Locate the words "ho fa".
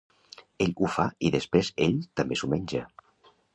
0.85-1.05